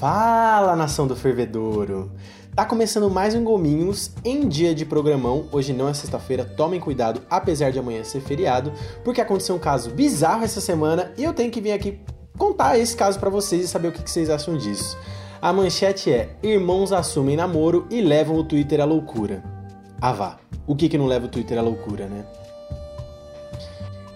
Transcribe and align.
Fala, 0.00 0.74
nação 0.74 1.06
do 1.06 1.14
fervedouro! 1.14 2.10
Tá 2.56 2.64
começando 2.64 3.10
mais 3.10 3.34
um 3.34 3.44
Gominhos 3.44 4.10
em 4.24 4.48
dia 4.48 4.74
de 4.74 4.86
programão. 4.86 5.44
Hoje 5.52 5.74
não 5.74 5.86
é 5.90 5.92
sexta-feira, 5.92 6.42
tomem 6.42 6.80
cuidado, 6.80 7.20
apesar 7.28 7.70
de 7.70 7.78
amanhã 7.78 8.02
ser 8.02 8.22
feriado, 8.22 8.72
porque 9.04 9.20
aconteceu 9.20 9.54
um 9.54 9.58
caso 9.58 9.90
bizarro 9.90 10.42
essa 10.42 10.58
semana 10.58 11.12
e 11.18 11.22
eu 11.22 11.34
tenho 11.34 11.50
que 11.50 11.60
vir 11.60 11.72
aqui 11.72 12.00
contar 12.38 12.78
esse 12.78 12.96
caso 12.96 13.20
para 13.20 13.28
vocês 13.28 13.66
e 13.66 13.68
saber 13.68 13.88
o 13.88 13.92
que 13.92 14.10
vocês 14.10 14.30
acham 14.30 14.56
disso. 14.56 14.96
A 15.38 15.52
manchete 15.52 16.10
é: 16.10 16.34
Irmãos 16.42 16.92
assumem 16.92 17.36
namoro 17.36 17.86
e 17.90 18.00
levam 18.00 18.36
o 18.36 18.44
Twitter 18.44 18.80
à 18.80 18.86
loucura. 18.86 19.44
Ah 20.00 20.14
vá, 20.14 20.38
o 20.66 20.74
que 20.74 20.88
que 20.88 20.96
não 20.96 21.04
leva 21.04 21.26
o 21.26 21.28
Twitter 21.28 21.58
à 21.58 21.62
loucura, 21.62 22.06
né? 22.06 22.24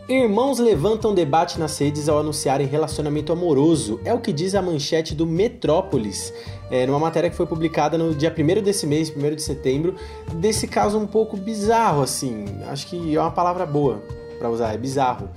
Irmãos 0.07 0.59
levantam 0.59 1.14
debate 1.14 1.59
nas 1.59 1.79
redes 1.79 2.11
ao 2.11 2.18
anunciarem 2.18 2.66
relacionamento 2.66 3.33
amoroso, 3.33 3.98
é 4.05 4.12
o 4.12 4.20
que 4.20 4.34
diz 4.34 4.55
a 4.55 4.60
manchete 4.60 5.15
do 5.15 5.27
Metrópolis, 5.27 6.30
é, 6.70 6.87
numa 6.87 6.98
matéria 6.98 7.30
que 7.30 7.37
foi 7.37 7.46
publicada 7.46 7.96
no 7.96 8.15
dia 8.15 8.30
1 8.30 8.62
desse 8.62 8.87
mês, 8.87 9.10
1 9.10 9.34
de 9.34 9.41
setembro, 9.41 9.95
desse 10.34 10.69
caso 10.69 10.98
um 10.98 11.06
pouco 11.06 11.38
bizarro, 11.38 12.02
assim, 12.02 12.45
acho 12.69 12.87
que 12.87 13.16
é 13.16 13.20
uma 13.20 13.30
palavra 13.30 13.65
boa 13.65 14.02
para 14.38 14.51
usar, 14.51 14.74
é 14.74 14.77
bizarro. 14.77 15.30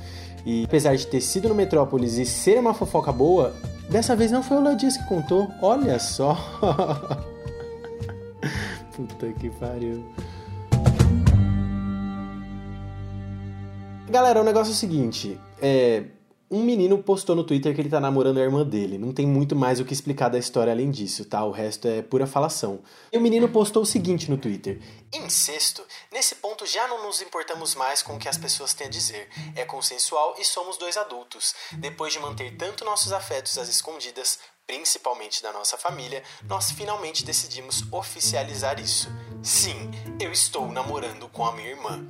E 0.46 0.66
apesar 0.66 0.98
de 0.98 1.08
ter 1.08 1.22
sido 1.22 1.48
no 1.48 1.56
Metrópolis 1.56 2.18
e 2.18 2.26
ser 2.26 2.60
uma 2.60 2.74
fofoca 2.74 3.14
boa, 3.14 3.56
dessa 3.90 4.18
vez 4.18 4.34
não 4.34 4.44
foi 4.44 4.58
o 4.58 4.62
Léo 4.62 4.76
Dias 4.76 4.98
que 4.98 5.08
contou, 5.08 5.48
olha 5.62 5.98
só. 5.98 6.38
Puta 8.94 9.28
que 9.40 9.50
pariu. 9.50 10.04
Galera, 14.10 14.40
o 14.40 14.44
negócio 14.44 14.72
é 14.72 14.74
o 14.74 14.78
seguinte: 14.78 15.40
é, 15.62 16.06
um 16.50 16.64
menino 16.64 17.04
postou 17.04 17.36
no 17.36 17.44
Twitter 17.44 17.76
que 17.76 17.82
ele 17.82 17.90
tá 17.90 18.00
namorando 18.00 18.38
a 18.38 18.42
irmã 18.42 18.66
dele. 18.66 18.98
Não 18.98 19.12
tem 19.12 19.28
muito 19.28 19.54
mais 19.54 19.82
o 19.82 19.86
que 19.86 19.92
explicar 19.92 20.30
da 20.30 20.40
história 20.40 20.72
além 20.72 20.90
disso, 20.90 21.26
tá? 21.26 21.44
O 21.44 21.52
resto 21.52 21.90
é 21.90 22.02
pura 22.02 22.26
falação. 22.26 22.82
E 23.12 23.18
o 23.18 23.22
menino 23.22 23.50
postou 23.50 23.84
o 23.84 23.86
seguinte 23.86 24.32
no 24.32 24.38
Twitter: 24.38 24.80
Incesto. 25.14 25.84
Nesse 26.10 26.36
ponto 26.36 26.66
já 26.66 26.88
não 26.88 27.04
nos 27.04 27.22
importamos 27.22 27.76
mais 27.76 28.02
com 28.02 28.16
o 28.16 28.20
que 28.20 28.30
as 28.30 28.38
pessoas 28.38 28.74
têm 28.74 28.88
a 28.88 28.90
dizer. 28.90 29.28
É 29.56 29.66
consensual 29.66 30.36
e 30.40 30.46
somos 30.46 30.78
dois 30.78 30.96
adultos. 30.96 31.54
Depois 31.74 32.14
de 32.14 32.20
manter 32.20 32.56
tanto 32.56 32.86
nossos 32.86 33.12
afetos 33.12 33.58
às 33.58 33.68
escondidas, 33.68 34.40
principalmente 34.66 35.44
da 35.44 35.52
nossa 35.52 35.78
família, 35.78 36.24
nós 36.48 36.72
finalmente 36.72 37.26
decidimos 37.26 37.84
oficializar 37.92 38.80
isso. 38.80 39.10
Sim, 39.42 39.90
eu 40.20 40.32
estou 40.32 40.72
namorando 40.72 41.28
com 41.32 41.46
a 41.46 41.56
minha 41.56 41.70
irmã. 41.70 42.04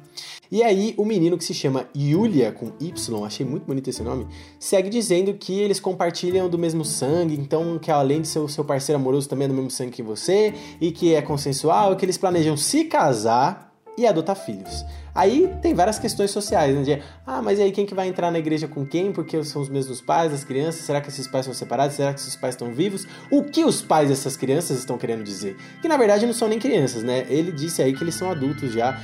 E 0.50 0.64
aí, 0.64 0.94
o 0.98 1.04
menino 1.04 1.38
que 1.38 1.44
se 1.44 1.54
chama 1.54 1.88
Yulia, 1.96 2.54
com 2.54 2.72
Y, 2.80 3.26
achei 3.26 3.46
muito 3.46 3.66
bonito 3.66 3.90
esse 3.90 4.02
nome, 4.02 4.26
segue 4.58 4.90
dizendo 4.90 5.34
que 5.34 5.60
eles 5.60 5.80
compartilham 5.80 6.50
do 6.50 6.58
mesmo 6.58 6.86
sangue, 6.86 7.36
então 7.36 7.78
que 7.78 7.92
além 7.92 8.22
de 8.22 8.30
ser 8.30 8.40
o 8.40 8.48
seu 8.48 8.64
parceiro 8.64 9.00
amoroso 9.00 9.28
também 9.28 9.46
é 9.46 9.48
do 9.50 9.54
mesmo 9.54 9.70
sangue 9.70 9.92
que 9.92 10.02
você, 10.02 10.54
e 10.80 10.92
que 10.92 11.14
é 11.14 11.22
consensual, 11.22 11.98
que 11.98 12.06
eles 12.06 12.18
planejam 12.18 12.56
se 12.56 12.86
casar 12.86 13.67
e 13.98 14.06
adotar 14.06 14.36
filhos. 14.36 14.86
Aí 15.16 15.52
tem 15.62 15.74
várias 15.74 15.98
questões 15.98 16.30
sociais, 16.30 16.76
né? 16.76 16.84
De, 16.84 17.02
ah, 17.26 17.42
mas 17.42 17.58
e 17.58 17.64
aí 17.64 17.72
quem 17.72 17.86
que 17.86 17.96
vai 17.96 18.08
entrar 18.08 18.30
na 18.30 18.38
igreja 18.38 18.68
com 18.68 18.86
quem? 18.86 19.12
Porque 19.12 19.44
são 19.44 19.62
os 19.62 19.70
mesmos 19.70 20.00
pais 20.00 20.32
das 20.32 20.44
crianças? 20.44 20.82
Será 20.82 21.02
que 21.02 21.10
esses 21.10 21.28
pais 21.28 21.46
são 21.46 21.54
separados? 21.54 21.96
Será 21.96 22.14
que 22.14 22.20
esses 22.20 22.36
pais 22.36 22.54
estão 22.54 22.72
vivos? 22.72 23.08
O 23.32 23.44
que 23.44 23.66
os 23.66 23.82
pais 23.82 24.10
dessas 24.10 24.38
crianças 24.38 24.78
estão 24.78 24.98
querendo 24.98 25.24
dizer? 25.24 25.58
Que 25.82 25.88
na 25.88 25.98
verdade 25.98 26.28
não 26.28 26.34
são 26.34 26.48
nem 26.48 26.60
crianças, 26.60 27.02
né? 27.02 27.26
Ele 27.28 27.52
disse 27.52 27.82
aí 27.82 27.94
que 27.94 28.04
eles 28.04 28.14
são 28.14 28.30
adultos 28.30 28.72
já. 28.72 29.02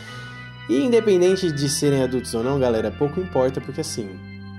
E 0.70 0.78
independente 0.78 1.52
de 1.52 1.68
serem 1.68 2.04
adultos 2.04 2.34
ou 2.36 2.44
não, 2.44 2.60
galera, 2.60 2.92
pouco 2.92 3.20
importa, 3.20 3.60
porque 3.60 3.82
assim, 3.82 4.10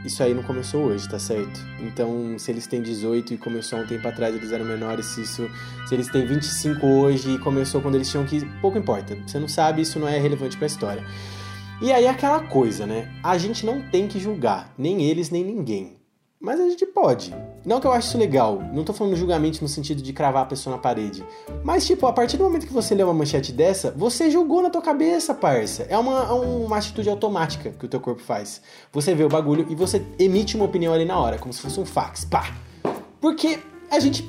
isso 0.05 0.23
aí 0.23 0.35
não 0.35 0.43
começou 0.43 0.85
hoje, 0.85 1.09
tá 1.09 1.19
certo? 1.19 1.59
Então, 1.81 2.39
se 2.39 2.51
eles 2.51 2.67
têm 2.67 2.83
18 2.83 3.35
e 3.35 3.39
começou 3.39 3.79
há 3.79 3.83
um 3.83 3.87
tempo 3.87 4.07
atrás, 4.07 4.35
eles 4.35 4.53
eram 4.53 4.65
menores, 4.67 5.07
se 5.07 5.23
isso. 5.23 5.49
Se 5.87 5.95
eles 5.95 6.09
têm 6.09 6.27
25 6.27 6.87
hoje 6.87 7.35
e 7.35 7.39
começou 7.39 7.81
quando 7.81 7.95
eles 7.95 8.11
tinham 8.11 8.27
que. 8.27 8.45
Pouco 8.61 8.77
importa. 8.77 9.17
Você 9.27 9.39
não 9.39 9.49
sabe, 9.49 9.81
isso 9.81 9.99
não 9.99 10.07
é 10.07 10.19
relevante 10.19 10.57
para 10.57 10.67
a 10.67 10.69
história. 10.69 11.05
E 11.81 11.91
aí 11.91 12.07
aquela 12.07 12.41
coisa, 12.41 12.87
né? 12.87 13.11
A 13.23 13.39
gente 13.39 13.65
não 13.65 13.81
tem 13.81 14.07
que 14.07 14.21
julgar, 14.21 14.73
nem 14.77 15.03
eles, 15.03 15.31
nem 15.31 15.45
ninguém. 15.45 15.97
Mas 16.45 16.61
a 16.61 16.69
gente 16.69 16.85
pode. 16.85 17.35
Não 17.65 17.81
que 17.81 17.87
eu 17.87 17.93
ache 17.93 18.09
isso 18.09 18.19
legal, 18.19 18.63
não 18.75 18.85
tô 18.85 18.93
falando 18.93 19.17
julgamento 19.17 19.63
no 19.63 19.69
sentido 19.69 20.03
de 20.03 20.13
cravar 20.13 20.43
a 20.43 20.45
pessoa 20.47 20.77
na 20.77 20.83
parede. 20.83 21.25
Mas, 21.65 21.87
tipo, 21.87 22.07
a 22.07 22.13
partir 22.13 22.37
do 22.37 22.45
momento 22.45 22.67
que 22.67 22.73
você 22.73 22.95
lê 22.95 23.03
uma 23.03 23.15
manchete 23.15 23.51
dessa, 23.51 23.91
você 23.97 24.31
julgou 24.31 24.61
na 24.61 24.69
tua 24.69 24.83
cabeça, 24.83 25.33
parça. 25.33 25.87
É 25.89 25.97
uma, 25.97 26.35
uma 26.35 26.77
atitude 26.77 27.09
automática 27.09 27.71
que 27.71 27.87
o 27.87 27.89
teu 27.89 27.99
corpo 27.99 28.21
faz. 28.21 28.61
Você 28.93 29.15
vê 29.15 29.25
o 29.25 29.29
bagulho 29.31 29.67
e 29.71 29.75
você 29.75 30.05
emite 30.19 30.55
uma 30.55 30.67
opinião 30.67 30.93
ali 30.93 31.07
na 31.07 31.19
hora, 31.19 31.39
como 31.39 31.51
se 31.51 31.63
fosse 31.63 31.81
um 31.81 31.87
fax. 31.87 32.27
Pá! 32.27 32.55
Porque 33.23 33.59
a 33.91 33.99
gente 33.99 34.23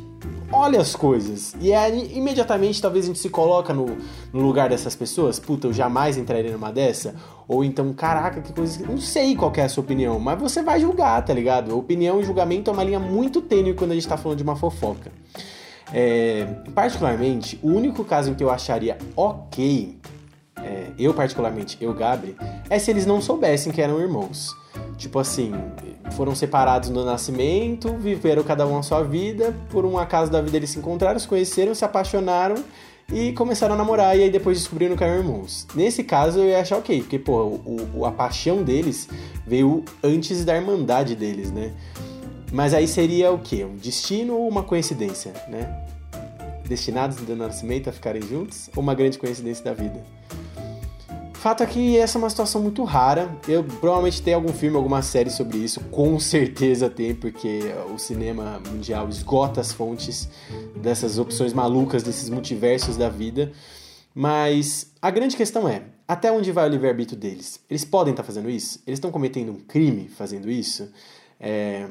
olha 0.52 0.80
as 0.80 0.96
coisas. 0.96 1.56
E 1.60 1.74
aí, 1.74 2.12
imediatamente, 2.16 2.82
talvez 2.82 3.06
a 3.06 3.08
gente 3.08 3.20
se 3.20 3.30
coloca 3.30 3.74
no, 3.74 3.98
no, 4.32 4.42
lugar 4.42 4.70
dessas 4.70 4.96
pessoas. 4.96 5.40
Puta, 5.40 5.68
eu 5.68 5.74
jamais 5.74 6.18
entraria 6.18 6.52
numa 6.52 6.72
dessa. 6.72 7.16
Ou 7.48 7.64
então, 7.64 7.94
caraca, 7.94 8.42
que 8.42 8.54
coisa. 8.54 8.86
Não 8.86 8.98
sei 8.98 9.36
qual 9.36 9.52
é 9.56 9.62
a 9.62 9.70
sua 9.70 9.84
opinião, 9.84 10.20
mas 10.20 10.40
você 10.40 10.62
vai 10.62 10.80
julgar, 10.80 11.24
tá 11.24 11.34
ligado? 11.34 11.78
Opinião 11.78 12.20
e 12.20 12.24
julgamento 12.24 12.70
é 12.70 12.74
uma 12.74 12.84
linha 12.84 13.00
muito 13.00 13.42
tênue 13.42 13.74
quando 13.74 13.92
a 13.92 13.96
gente 13.96 14.08
tá 14.08 14.18
falando 14.18 14.38
de 14.38 14.44
uma 14.44 14.56
fofoca. 14.56 15.12
É, 15.94 16.46
particularmente, 16.74 17.60
o 17.62 17.70
único 17.70 18.04
caso 18.04 18.32
em 18.32 18.34
que 18.34 18.44
eu 18.44 18.50
acharia 18.50 18.98
ok, 19.16 19.98
é, 20.66 20.88
eu 20.98 21.14
particularmente, 21.14 21.78
eu, 21.80 21.94
Gabri, 21.94 22.36
é 22.70 22.80
se 22.80 22.90
eles 22.90 23.06
não 23.06 23.22
soubessem 23.22 23.72
que 23.72 23.82
eram 23.82 24.02
irmãos. 24.02 24.56
Tipo 24.98 25.20
assim, 25.20 25.54
foram 26.12 26.34
separados 26.34 26.90
no 26.90 27.06
nascimento, 27.06 27.94
viveram 27.98 28.44
cada 28.44 28.66
um 28.66 28.78
a 28.78 28.84
sua 28.84 29.04
vida, 29.04 29.56
por 29.70 29.86
um 29.86 29.98
acaso 29.98 30.32
da 30.32 30.42
vida 30.42 30.58
eles 30.58 30.72
se 30.72 30.80
encontraram, 30.80 31.20
se 31.20 31.28
conheceram, 31.28 31.76
se 31.76 31.86
apaixonaram 31.86 32.56
e 33.14 33.32
começaram 33.34 33.76
a 33.76 33.78
namorar 33.78 34.18
e 34.18 34.24
aí 34.24 34.32
depois 34.32 34.58
descobriram 34.58 34.96
que 34.96 35.04
eram 35.04 35.18
irmãos. 35.18 35.68
Nesse 35.76 36.04
caso 36.04 36.40
eu 36.40 36.46
ia 36.46 36.60
achar 36.60 36.78
ok, 36.78 37.02
porque 37.02 37.20
pô, 37.20 37.44
o, 37.44 37.90
o, 37.94 38.06
a 38.06 38.12
paixão 38.12 38.64
deles 38.64 39.08
veio 39.46 39.84
antes 40.04 40.44
da 40.44 40.56
irmandade 40.56 41.16
deles, 41.16 41.52
né? 41.52 41.74
Mas 42.52 42.74
aí 42.74 42.88
seria 42.88 43.32
o 43.32 43.40
quê? 43.40 43.66
Um 43.66 43.76
destino 43.76 44.36
ou 44.36 44.48
uma 44.48 44.64
coincidência, 44.64 45.34
né? 45.48 45.86
Destinados 46.66 47.18
do 47.18 47.36
nascimento 47.36 47.90
a 47.90 47.94
ficarem 47.94 48.22
juntos 48.22 48.70
ou 48.76 48.82
uma 48.82 48.96
grande 48.96 49.20
coincidência 49.20 49.64
da 49.64 49.74
vida? 49.74 50.15
Fato 51.46 51.62
é 51.62 51.68
que 51.68 51.96
essa 51.96 52.18
é 52.18 52.20
uma 52.20 52.30
situação 52.32 52.60
muito 52.60 52.84
rara. 52.84 53.38
Eu 53.48 53.64
provavelmente 53.64 54.20
tem 54.20 54.34
algum 54.34 54.52
filme, 54.52 54.76
alguma 54.76 55.04
série 55.04 55.30
sobre 55.30 55.60
isso, 55.60 55.80
com 55.92 56.20
certeza 56.20 56.90
tem, 56.90 57.14
porque 57.14 57.60
o 57.94 58.00
cinema 58.00 58.60
mundial 58.68 59.08
esgota 59.10 59.62
as 59.62 59.72
fontes 59.72 60.28
dessas 60.76 61.20
opções 61.20 61.54
malucas, 61.54 62.02
desses 62.02 62.32
multiversos 62.32 62.98
da 62.98 63.10
vida. 63.10 63.52
Mas 64.12 64.92
a 65.00 65.12
grande 65.12 65.38
questão 65.38 65.70
é: 65.70 65.84
até 66.08 66.32
onde 66.32 66.52
vai 66.52 66.68
o 66.68 66.72
livre-arbítrio 66.72 67.16
deles? 67.16 67.60
Eles 67.70 67.86
podem 67.86 68.12
estar 68.12 68.24
fazendo 68.24 68.50
isso? 68.50 68.82
Eles 68.88 68.98
estão 68.98 69.12
cometendo 69.12 69.52
um 69.52 69.60
crime 69.60 70.10
fazendo 70.10 70.50
isso? 70.50 70.92
É, 71.40 71.88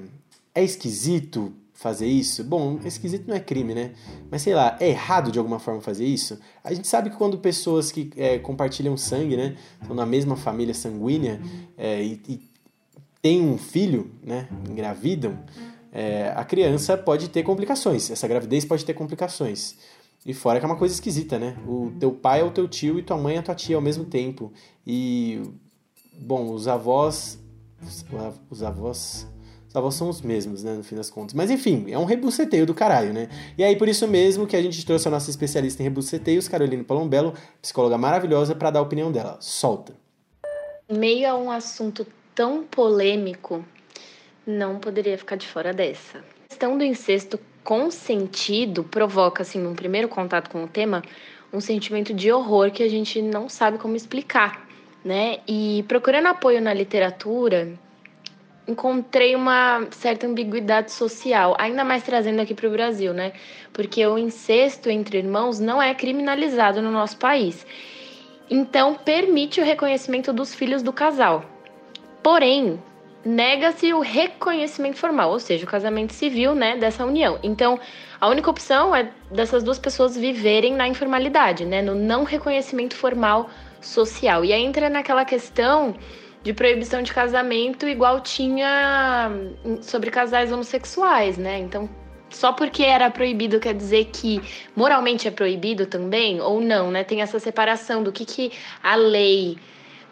é 0.53 0.65
esquisito 0.65 1.53
fazer 1.84 2.06
isso? 2.06 2.43
Bom, 2.43 2.81
esquisito 2.83 3.28
não 3.28 3.37
é 3.37 3.41
crime, 3.41 3.75
né? 3.75 3.93
Mas 4.31 4.41
sei 4.41 4.55
lá, 4.55 4.75
é 4.81 4.89
errado 4.89 5.31
de 5.31 5.39
alguma 5.39 5.59
forma 5.59 5.83
fazer 5.83 6.06
isso? 6.06 6.41
A 6.65 6.72
gente 6.72 6.89
sabe 6.89 7.11
que 7.11 7.17
quando 7.17 7.37
pessoas 7.37 7.93
que 7.93 8.11
é, 8.17 8.39
compartilham 8.39 8.97
sangue, 8.97 9.37
né? 9.37 9.55
Estão 9.83 9.95
na 9.95 10.06
mesma 10.06 10.34
família 10.34 10.72
sanguínea 10.72 11.39
é, 11.77 12.03
e, 12.03 12.22
e 12.27 12.50
têm 13.21 13.43
um 13.43 13.59
filho, 13.59 14.11
né? 14.22 14.49
Engravidam, 14.67 15.39
é, 15.93 16.33
a 16.34 16.43
criança 16.43 16.97
pode 16.97 17.28
ter 17.28 17.43
complicações. 17.43 18.11
Essa 18.11 18.27
gravidez 18.27 18.65
pode 18.65 18.83
ter 18.83 18.95
complicações. 18.95 19.77
E 20.25 20.33
fora 20.33 20.59
que 20.59 20.65
é 20.65 20.69
uma 20.69 20.78
coisa 20.78 20.95
esquisita, 20.95 21.39
né? 21.39 21.55
O 21.69 21.93
teu 22.01 22.12
pai 22.12 22.41
é 22.41 22.45
o 22.45 22.51
teu 22.51 22.66
tio 22.66 22.99
e 22.99 23.03
tua 23.03 23.19
mãe 23.19 23.37
é 23.37 23.41
a 23.41 23.43
tua 23.43 23.55
tia 23.55 23.77
ao 23.77 23.83
mesmo 23.83 24.06
tempo. 24.06 24.51
E, 24.87 25.43
bom, 26.19 26.51
os 26.51 26.66
avós. 26.66 27.39
Os 28.51 28.62
avós 28.62 29.27
avós 29.74 29.94
são 29.94 30.09
os 30.09 30.22
mesmos, 30.22 30.62
né, 30.62 30.74
no 30.74 30.84
fim 30.84 30.94
das 30.94 31.10
contas. 31.10 31.34
Mas 31.34 31.50
enfim, 31.50 31.86
é 31.91 31.98
um 31.98 32.04
rebuceteio 32.04 32.65
do 32.65 32.72
caralho, 32.72 33.12
né? 33.12 33.28
E 33.59 33.65
aí 33.65 33.76
por 33.76 33.88
isso 33.88 34.06
mesmo 34.06 34.47
que 34.47 34.56
a 34.56 34.62
gente 34.62 34.84
trouxe 34.86 35.09
a 35.09 35.10
nossa 35.10 35.28
especialista 35.28 35.82
em 35.82 35.84
rebuceteios, 35.84 36.48
Carolina 36.48 36.84
Palombello, 36.84 37.34
psicóloga 37.60 37.98
maravilhosa, 37.98 38.54
para 38.54 38.71
dar 38.71 38.78
a 38.78 38.82
opinião 38.82 39.10
dela. 39.10 39.36
Solta. 39.41 39.94
Meio 40.91 41.28
a 41.28 41.36
um 41.36 41.50
assunto 41.50 42.06
tão 42.34 42.62
polêmico, 42.62 43.65
não 44.47 44.78
poderia 44.78 45.16
ficar 45.16 45.36
de 45.36 45.47
fora 45.47 45.72
dessa. 45.72 46.18
A 46.18 46.48
questão 46.48 46.77
do 46.77 46.84
incesto 46.84 47.38
consentido 47.62 48.84
provoca, 48.84 49.42
assim, 49.42 49.59
num 49.59 49.74
primeiro 49.74 50.09
contato 50.09 50.50
com 50.50 50.65
o 50.65 50.68
tema, 50.68 51.03
um 51.53 51.60
sentimento 51.60 52.12
de 52.12 52.30
horror 52.30 52.70
que 52.70 52.82
a 52.82 52.88
gente 52.88 53.22
não 53.22 53.48
sabe 53.48 53.78
como 53.78 53.97
explicar, 53.97 54.68
né? 55.04 55.38
E 55.48 55.84
procurando 55.88 56.27
apoio 56.27 56.60
na 56.60 56.74
literatura, 56.74 57.72
encontrei 58.66 59.34
uma 59.37 59.87
certa 59.91 60.27
ambiguidade 60.27 60.91
social, 60.91 61.55
ainda 61.59 61.84
mais 61.84 62.03
trazendo 62.03 62.41
aqui 62.41 62.55
para 62.55 62.69
o 62.69 62.71
Brasil, 62.71 63.13
né? 63.13 63.33
Porque 63.72 64.07
o 64.07 64.19
incesto 64.19 64.89
entre 64.89 65.19
irmãos 65.19 65.61
não 65.61 65.83
é 65.83 65.95
criminalizado 65.95 66.81
no 66.81 66.91
nosso 66.91 67.16
país. 67.19 67.66
Então, 68.51 68.95
permite 68.95 69.61
o 69.61 69.65
reconhecimento 69.65 70.33
dos 70.33 70.55
filhos 70.55 70.83
do 70.83 70.93
casal. 70.93 71.45
Porém, 72.22 72.81
nega-se 73.25 73.93
o 73.93 74.01
reconhecimento 74.01 74.97
formal, 74.97 75.31
ou 75.31 75.41
seja, 75.41 75.65
o 75.65 75.69
casamento 75.69 76.13
civil, 76.13 76.55
né, 76.55 76.77
dessa 76.77 77.05
união. 77.05 77.39
Então, 77.43 77.78
a 78.21 78.28
única 78.28 78.51
opção 78.51 78.95
é 78.95 79.11
dessas 79.31 79.63
duas 79.63 79.78
pessoas 79.78 80.16
viverem 80.16 80.75
na 80.75 80.87
informalidade, 80.87 81.65
né, 81.65 81.81
no 81.81 81.95
não 81.95 82.25
reconhecimento 82.25 82.95
formal 82.95 83.49
social. 83.81 84.45
E 84.45 84.53
aí 84.53 84.63
entra 84.63 84.89
naquela 84.89 85.25
questão 85.25 85.95
de 86.44 86.52
proibição 86.52 87.02
de 87.02 87.12
casamento 87.12 87.88
igual 87.88 88.20
tinha 88.20 89.30
sobre 89.80 90.10
casais 90.10 90.52
homossexuais, 90.52 91.38
né? 91.38 91.58
Então, 91.58 91.88
só 92.28 92.52
porque 92.52 92.82
era 92.82 93.10
proibido 93.10 93.58
quer 93.58 93.74
dizer 93.74 94.10
que 94.12 94.42
moralmente 94.76 95.26
é 95.26 95.30
proibido 95.30 95.86
também 95.86 96.41
ou 96.42 96.60
não, 96.60 96.91
né? 96.91 97.02
Tem 97.02 97.22
essa 97.22 97.38
separação 97.38 98.02
do 98.02 98.12
que, 98.12 98.26
que 98.26 98.52
a 98.82 98.94
lei 98.94 99.56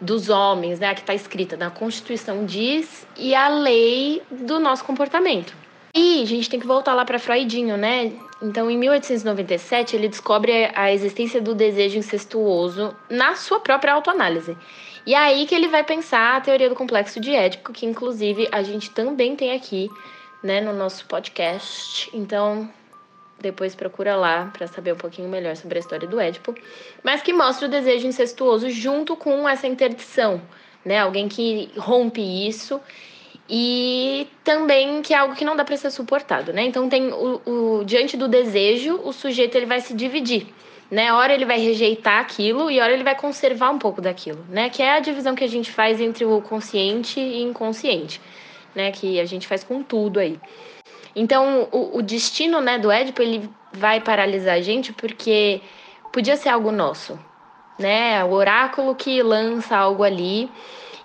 dos 0.01 0.27
homens, 0.27 0.79
né, 0.79 0.93
que 0.93 0.99
está 0.99 1.13
escrita 1.13 1.55
na 1.55 1.69
Constituição 1.69 2.45
diz 2.45 3.07
e 3.15 3.33
a 3.33 3.47
lei 3.47 4.21
do 4.29 4.59
nosso 4.59 4.83
comportamento. 4.83 5.55
E 5.95 6.23
a 6.23 6.25
gente 6.25 6.49
tem 6.49 6.59
que 6.59 6.65
voltar 6.65 6.95
lá 6.95 7.05
para 7.05 7.19
Freudinho, 7.19 7.77
né? 7.77 8.11
Então, 8.41 8.69
em 8.69 8.77
1897, 8.77 9.95
ele 9.95 10.09
descobre 10.09 10.71
a 10.73 10.91
existência 10.91 11.39
do 11.39 11.53
desejo 11.53 11.99
incestuoso 11.99 12.95
na 13.09 13.35
sua 13.35 13.59
própria 13.59 13.93
autoanálise. 13.93 14.57
E 15.05 15.13
é 15.13 15.17
aí 15.17 15.45
que 15.45 15.53
ele 15.53 15.67
vai 15.67 15.83
pensar 15.83 16.37
a 16.37 16.41
teoria 16.41 16.69
do 16.69 16.75
complexo 16.75 17.19
de 17.19 17.35
Édipo, 17.35 17.73
que 17.73 17.85
inclusive 17.85 18.47
a 18.51 18.63
gente 18.63 18.89
também 18.91 19.35
tem 19.35 19.51
aqui, 19.51 19.89
né, 20.41 20.61
no 20.61 20.73
nosso 20.73 21.05
podcast. 21.05 22.09
Então, 22.13 22.69
depois 23.39 23.75
procura 23.75 24.15
lá 24.15 24.49
para 24.53 24.67
saber 24.67 24.93
um 24.93 24.97
pouquinho 24.97 25.27
melhor 25.27 25.55
sobre 25.57 25.77
a 25.77 25.81
história 25.81 26.07
do 26.07 26.19
Édipo, 26.19 26.55
mas 27.03 27.21
que 27.21 27.33
mostra 27.33 27.67
o 27.67 27.69
desejo 27.69 28.07
incestuoso 28.07 28.69
junto 28.69 29.17
com 29.17 29.47
essa 29.47 29.67
interdição, 29.67 30.41
né? 30.85 30.99
Alguém 30.99 31.27
que 31.27 31.69
rompe 31.77 32.21
isso 32.21 32.79
e 33.49 34.27
também 34.43 35.01
que 35.01 35.13
é 35.13 35.17
algo 35.17 35.35
que 35.35 35.43
não 35.43 35.55
dá 35.55 35.65
para 35.65 35.75
ser 35.75 35.91
suportado, 35.91 36.53
né? 36.53 36.63
Então 36.63 36.87
tem 36.87 37.11
o, 37.11 37.41
o, 37.45 37.83
diante 37.83 38.15
do 38.15 38.29
desejo, 38.29 38.95
o 39.03 39.11
sujeito 39.11 39.55
ele 39.55 39.65
vai 39.65 39.81
se 39.81 39.93
dividir, 39.93 40.47
né? 40.93 41.11
Hora 41.11 41.33
ele 41.33 41.43
vai 41.43 41.57
rejeitar 41.57 42.21
aquilo 42.21 42.69
e 42.69 42.79
hora 42.79 42.93
ele 42.93 43.03
vai 43.03 43.15
conservar 43.15 43.71
um 43.71 43.79
pouco 43.79 43.99
daquilo, 43.99 44.45
né? 44.47 44.69
Que 44.69 44.83
é 44.83 44.91
a 44.91 44.99
divisão 44.99 45.33
que 45.33 45.43
a 45.43 45.49
gente 45.49 45.71
faz 45.71 45.99
entre 45.99 46.23
o 46.23 46.39
consciente 46.39 47.19
e 47.19 47.41
inconsciente, 47.41 48.21
né? 48.75 48.91
Que 48.91 49.19
a 49.19 49.25
gente 49.25 49.47
faz 49.47 49.63
com 49.63 49.81
tudo 49.81 50.19
aí. 50.19 50.39
Então, 51.15 51.67
o, 51.71 51.97
o 51.97 52.01
destino 52.03 52.61
né, 52.61 52.77
do 52.77 52.91
Édipo, 52.91 53.23
ele 53.23 53.49
vai 53.71 54.01
paralisar 54.01 54.53
a 54.53 54.61
gente 54.61 54.93
porque 54.93 55.61
podia 56.11 56.37
ser 56.37 56.49
algo 56.49 56.71
nosso, 56.71 57.19
né? 57.79 58.23
O 58.23 58.29
oráculo 58.29 58.93
que 58.93 59.23
lança 59.23 59.75
algo 59.75 60.03
ali 60.03 60.47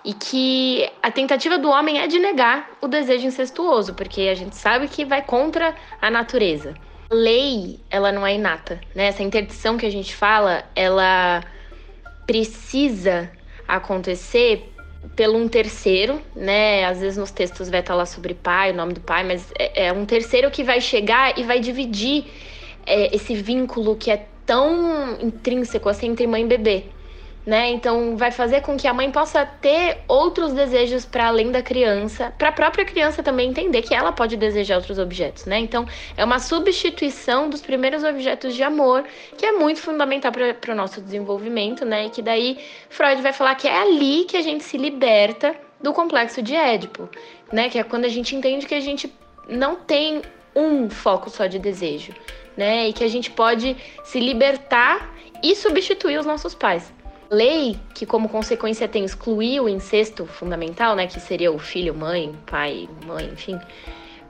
e 0.05 0.13
que 0.13 0.87
a 1.01 1.09
tentativa 1.09 1.57
do 1.57 1.67
homem 1.67 1.99
é 1.99 2.05
de 2.05 2.19
negar 2.19 2.69
o 2.79 2.87
desejo 2.87 3.25
incestuoso, 3.25 3.95
porque 3.95 4.21
a 4.21 4.35
gente 4.35 4.55
sabe 4.55 4.87
que 4.87 5.03
vai 5.03 5.23
contra 5.23 5.73
a 5.99 6.11
natureza. 6.11 6.75
Lei, 7.11 7.79
ela 7.89 8.11
não 8.11 8.25
é 8.25 8.35
inata, 8.35 8.79
né? 8.93 9.05
Essa 9.05 9.23
interdição 9.23 9.77
que 9.77 9.85
a 9.85 9.89
gente 9.89 10.15
fala, 10.15 10.63
ela 10.75 11.43
precisa 12.27 13.31
acontecer 13.67 14.71
pelo 15.15 15.37
um 15.37 15.47
terceiro, 15.47 16.21
né? 16.35 16.85
Às 16.85 17.01
vezes 17.01 17.17
nos 17.17 17.31
textos 17.31 17.69
vai 17.69 17.79
estar 17.79 17.95
lá 17.95 18.05
sobre 18.05 18.35
pai, 18.35 18.71
o 18.71 18.75
nome 18.75 18.93
do 18.93 19.01
pai, 19.01 19.23
mas 19.23 19.51
é, 19.57 19.87
é 19.87 19.93
um 19.93 20.05
terceiro 20.05 20.51
que 20.51 20.63
vai 20.63 20.79
chegar 20.79 21.37
e 21.37 21.43
vai 21.43 21.59
dividir 21.59 22.25
é, 22.85 23.15
esse 23.15 23.33
vínculo 23.33 23.95
que 23.95 24.11
é 24.11 24.27
tão 24.45 25.19
intrínseco 25.19 25.89
assim 25.89 26.09
entre 26.09 26.27
mãe 26.27 26.43
e 26.43 26.47
bebê 26.47 26.85
né? 27.45 27.69
Então 27.69 28.17
vai 28.17 28.31
fazer 28.31 28.61
com 28.61 28.77
que 28.77 28.87
a 28.87 28.93
mãe 28.93 29.09
possa 29.09 29.45
ter 29.45 29.99
outros 30.07 30.53
desejos 30.53 31.05
para 31.05 31.27
além 31.27 31.51
da 31.51 31.61
criança, 31.61 32.33
para 32.37 32.49
a 32.49 32.51
própria 32.51 32.85
criança 32.85 33.23
também 33.23 33.49
entender 33.49 33.81
que 33.81 33.93
ela 33.93 34.11
pode 34.11 34.35
desejar 34.35 34.75
outros 34.75 34.99
objetos, 34.99 35.45
né? 35.45 35.57
Então 35.59 35.87
é 36.17 36.23
uma 36.23 36.39
substituição 36.39 37.49
dos 37.49 37.61
primeiros 37.61 38.03
objetos 38.03 38.53
de 38.53 38.63
amor, 38.63 39.03
que 39.37 39.45
é 39.45 39.51
muito 39.51 39.79
fundamental 39.79 40.31
para 40.31 40.73
o 40.73 40.75
nosso 40.75 41.01
desenvolvimento, 41.01 41.85
né? 41.85 42.05
E 42.05 42.09
que 42.09 42.21
daí 42.21 42.59
Freud 42.89 43.21
vai 43.21 43.33
falar 43.33 43.55
que 43.55 43.67
é 43.67 43.81
ali 43.81 44.25
que 44.25 44.37
a 44.37 44.41
gente 44.41 44.63
se 44.63 44.77
liberta 44.77 45.55
do 45.81 45.93
complexo 45.93 46.41
de 46.41 46.55
Édipo, 46.55 47.09
né? 47.51 47.69
Que 47.69 47.79
é 47.79 47.83
quando 47.83 48.05
a 48.05 48.09
gente 48.09 48.35
entende 48.35 48.65
que 48.65 48.75
a 48.75 48.81
gente 48.81 49.11
não 49.47 49.75
tem 49.75 50.21
um 50.55 50.89
foco 50.89 51.29
só 51.29 51.47
de 51.47 51.57
desejo, 51.57 52.13
né? 52.57 52.89
E 52.89 52.93
que 52.93 53.03
a 53.03 53.07
gente 53.07 53.31
pode 53.31 53.77
se 54.03 54.19
libertar 54.19 55.15
e 55.41 55.55
substituir 55.55 56.19
os 56.19 56.25
nossos 56.25 56.53
pais 56.53 56.98
lei 57.29 57.79
que, 57.93 58.05
como 58.05 58.29
consequência, 58.29 58.87
tem 58.87 59.05
excluir 59.05 59.59
o 59.61 59.69
incesto 59.69 60.25
fundamental, 60.25 60.95
né? 60.95 61.07
Que 61.07 61.19
seria 61.19 61.51
o 61.51 61.59
filho, 61.59 61.93
mãe, 61.93 62.33
pai, 62.45 62.89
mãe, 63.05 63.29
enfim. 63.33 63.59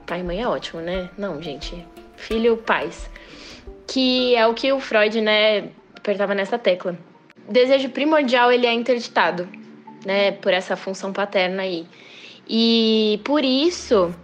Pai 0.06 0.20
e 0.20 0.22
mãe 0.22 0.42
é 0.42 0.48
ótimo, 0.48 0.80
né? 0.80 1.08
Não, 1.16 1.40
gente. 1.40 1.86
Filho, 2.16 2.56
pais. 2.56 3.10
Que 3.86 4.34
é 4.36 4.46
o 4.46 4.54
que 4.54 4.72
o 4.72 4.80
Freud, 4.80 5.20
né, 5.20 5.70
apertava 5.96 6.34
nessa 6.34 6.58
tecla. 6.58 6.96
Desejo 7.48 7.88
primordial, 7.90 8.52
ele 8.52 8.66
é 8.66 8.72
interditado, 8.72 9.48
né? 10.04 10.32
Por 10.32 10.52
essa 10.52 10.76
função 10.76 11.12
paterna 11.12 11.62
aí. 11.62 11.86
E 12.48 13.20
por 13.24 13.44
isso 13.44 14.14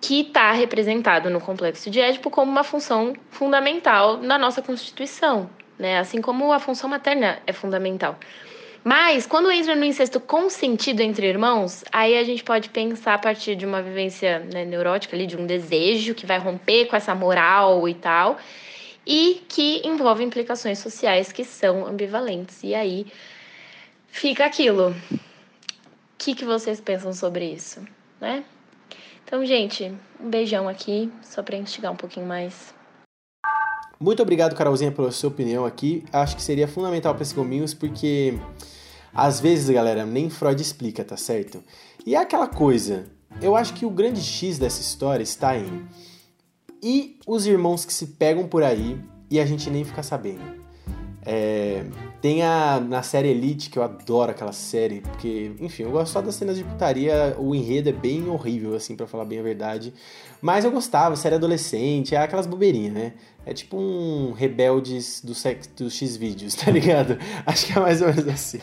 que 0.00 0.20
está 0.20 0.52
representado 0.52 1.28
no 1.30 1.40
complexo 1.40 1.90
de 1.90 2.00
Édipo 2.00 2.30
como 2.30 2.50
uma 2.50 2.62
função 2.62 3.12
fundamental 3.30 4.18
na 4.18 4.38
nossa 4.38 4.62
Constituição, 4.62 5.50
né? 5.78 5.98
Assim 5.98 6.20
como 6.20 6.52
a 6.52 6.58
função 6.58 6.88
materna 6.88 7.38
é 7.46 7.52
fundamental. 7.52 8.18
Mas 8.88 9.26
quando 9.26 9.50
entra 9.50 9.74
no 9.74 9.84
incesto 9.84 10.20
consentido 10.20 11.00
entre 11.00 11.26
irmãos, 11.26 11.84
aí 11.90 12.16
a 12.16 12.22
gente 12.22 12.44
pode 12.44 12.68
pensar 12.68 13.14
a 13.14 13.18
partir 13.18 13.56
de 13.56 13.66
uma 13.66 13.82
vivência 13.82 14.38
né, 14.38 14.64
neurótica 14.64 15.16
ali, 15.16 15.26
de 15.26 15.36
um 15.36 15.44
desejo 15.44 16.14
que 16.14 16.24
vai 16.24 16.38
romper 16.38 16.86
com 16.86 16.94
essa 16.94 17.12
moral 17.12 17.88
e 17.88 17.94
tal, 17.94 18.38
e 19.04 19.42
que 19.48 19.82
envolve 19.84 20.22
implicações 20.22 20.78
sociais 20.78 21.32
que 21.32 21.44
são 21.44 21.84
ambivalentes. 21.84 22.62
E 22.62 22.76
aí 22.76 23.06
fica 24.06 24.46
aquilo. 24.46 24.90
O 24.90 25.18
que, 26.16 26.36
que 26.36 26.44
vocês 26.44 26.80
pensam 26.80 27.12
sobre 27.12 27.44
isso, 27.44 27.84
né? 28.20 28.44
Então, 29.24 29.44
gente, 29.44 29.92
um 30.20 30.30
beijão 30.30 30.68
aqui, 30.68 31.10
só 31.22 31.42
pra 31.42 31.56
instigar 31.56 31.90
um 31.90 31.96
pouquinho 31.96 32.26
mais. 32.26 32.72
Muito 33.98 34.22
obrigado, 34.22 34.54
Carolzinha, 34.54 34.92
pela 34.92 35.10
sua 35.10 35.28
opinião 35.28 35.64
aqui. 35.64 36.04
Acho 36.12 36.36
que 36.36 36.42
seria 36.42 36.68
fundamental 36.68 37.14
para 37.14 37.22
esses 37.22 37.34
gominhos, 37.34 37.72
porque 37.72 38.38
às 39.14 39.40
vezes, 39.40 39.70
galera, 39.70 40.04
nem 40.04 40.28
Freud 40.28 40.60
explica, 40.60 41.02
tá 41.02 41.16
certo? 41.16 41.64
E 42.04 42.14
é 42.14 42.18
aquela 42.18 42.46
coisa, 42.46 43.06
eu 43.40 43.56
acho 43.56 43.72
que 43.72 43.86
o 43.86 43.90
grande 43.90 44.20
X 44.20 44.58
dessa 44.58 44.80
história 44.80 45.22
está 45.22 45.56
em. 45.56 45.86
E 46.82 47.18
os 47.26 47.46
irmãos 47.46 47.84
que 47.86 47.92
se 47.92 48.08
pegam 48.08 48.46
por 48.46 48.62
aí 48.62 49.00
e 49.30 49.40
a 49.40 49.46
gente 49.46 49.70
nem 49.70 49.84
fica 49.84 50.02
sabendo. 50.02 50.44
É, 51.22 51.84
tem 52.20 52.42
a 52.42 52.80
na 52.80 53.02
série 53.02 53.28
Elite, 53.28 53.70
que 53.70 53.78
eu 53.78 53.82
adoro 53.82 54.30
aquela 54.30 54.52
série, 54.52 55.00
porque, 55.00 55.52
enfim, 55.60 55.84
eu 55.84 55.90
gosto 55.90 56.12
só 56.12 56.20
das 56.20 56.34
cenas 56.34 56.56
de 56.56 56.64
putaria, 56.64 57.36
o 57.38 57.54
enredo 57.54 57.88
é 57.88 57.92
bem 57.92 58.28
horrível, 58.28 58.74
assim, 58.74 58.96
para 58.96 59.06
falar 59.06 59.24
bem 59.24 59.38
a 59.38 59.42
verdade. 59.42 59.92
Mas 60.40 60.64
eu 60.64 60.70
gostava, 60.70 61.16
série 61.16 61.34
adolescente, 61.34 62.14
é 62.14 62.18
aquelas 62.18 62.46
bobeirinhas, 62.46 62.92
né? 62.92 63.12
É 63.44 63.52
tipo 63.52 63.76
um 63.76 64.32
rebeldes 64.32 65.22
do, 65.24 65.34
sex, 65.34 65.66
do 65.68 65.90
X-Vídeos, 65.90 66.54
tá 66.54 66.70
ligado? 66.70 67.18
Acho 67.46 67.66
que 67.66 67.78
é 67.78 67.80
mais 67.80 68.00
ou 68.00 68.08
menos 68.08 68.28
assim. 68.28 68.60